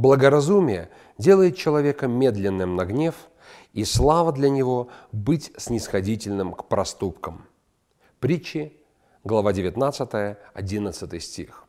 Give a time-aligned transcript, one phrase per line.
[0.00, 0.88] Благоразумие
[1.18, 3.14] делает человека медленным на гнев,
[3.74, 7.44] и слава для него быть снисходительным к проступкам.
[8.18, 8.80] Притчи,
[9.24, 11.66] глава 19, 11 стих.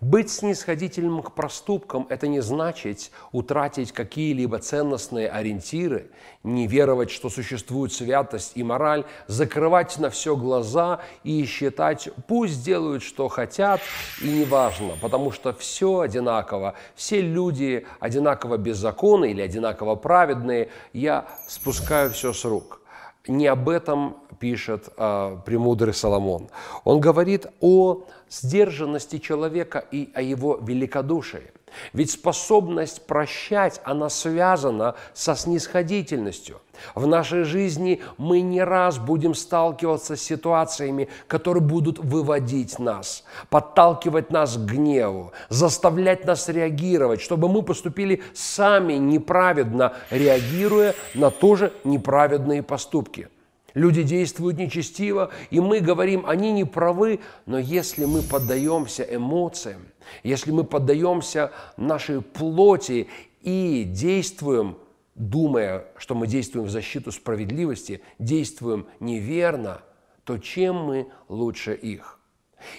[0.00, 6.10] Быть снисходительным к проступкам– это не значит утратить какие-либо ценностные ориентиры,
[6.42, 13.02] не веровать, что существует святость и мораль, закрывать на все глаза и считать, пусть делают,
[13.02, 13.80] что хотят,
[14.22, 22.10] и неважно, потому что все одинаково, все люди одинаково беззаконны или одинаково праведные, я спускаю
[22.10, 22.80] все с рук.
[23.26, 26.48] Не об этом пишет э, премудрый Соломон.
[26.84, 31.52] Он говорит о сдержанности человека и о его великодушии.
[31.92, 36.60] Ведь способность прощать, она связана со снисходительностью.
[36.94, 44.30] В нашей жизни мы не раз будем сталкиваться с ситуациями, которые будут выводить нас, подталкивать
[44.30, 52.62] нас к гневу, заставлять нас реагировать, чтобы мы поступили сами неправедно, реагируя на тоже неправедные
[52.62, 53.28] поступки–
[53.74, 59.82] Люди действуют нечестиво, и мы говорим, они не правы, но если мы поддаемся эмоциям,
[60.24, 63.08] если мы поддаемся нашей плоти
[63.42, 64.76] и действуем,
[65.20, 69.82] думая, что мы действуем в защиту справедливости, действуем неверно,
[70.24, 72.19] то чем мы лучше их?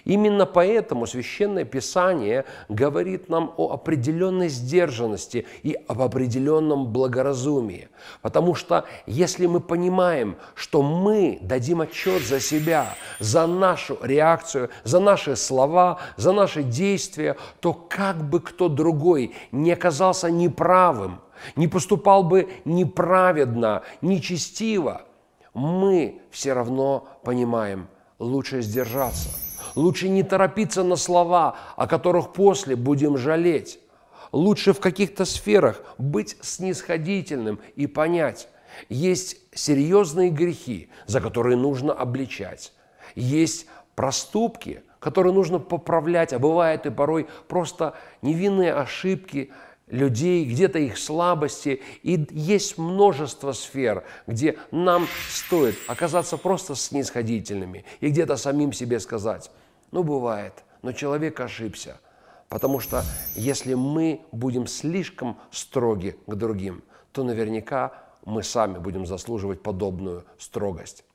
[0.05, 7.89] Именно поэтому Священное Писание говорит нам о определенной сдержанности и об определенном благоразумии.
[8.21, 14.99] Потому что если мы понимаем, что мы дадим отчет за себя, за нашу реакцию, за
[14.99, 21.21] наши слова, за наши действия, то как бы кто другой не оказался неправым,
[21.55, 25.03] не поступал бы неправедно, нечестиво,
[25.53, 27.87] мы все равно понимаем,
[28.19, 29.29] лучше сдержаться–
[29.75, 33.79] Лучше не торопиться на слова, о которых после будем жалеть.
[34.31, 38.47] Лучше в каких-то сферах быть снисходительным и понять,
[38.87, 42.71] есть серьезные грехи, за которые нужно обличать.
[43.15, 49.51] Есть проступки, которые нужно поправлять, а бывает и порой просто невинные ошибки–
[49.91, 51.81] людей, где-то их слабости.
[52.01, 59.51] И есть множество сфер, где нам стоит оказаться просто снисходительными и где-то самим себе сказать,
[59.91, 61.99] ну бывает, но человек ошибся.
[62.49, 63.03] Потому что
[63.35, 67.93] если мы будем слишком строги к другим, то наверняка
[68.25, 71.05] мы сами будем заслуживать подобную строгость.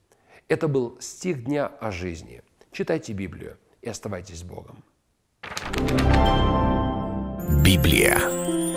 [0.48, 2.42] Это был стих дня о жизни.
[2.72, 4.82] Читайте Библию и оставайтесь с Богом.
[7.62, 8.45] Библия.